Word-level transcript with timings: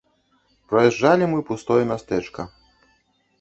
Праязджалі 0.71 1.27
мы 1.33 1.39
пустое 1.51 1.79
мястэчка. 1.93 2.41